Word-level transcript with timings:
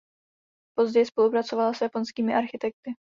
Později 0.77 1.05
spolupracovala 1.05 1.73
s 1.73 1.81
japonskými 1.81 2.35
architekty. 2.35 2.91